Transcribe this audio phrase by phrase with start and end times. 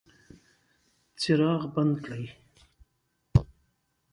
[1.19, 2.25] څراغ بند کړئ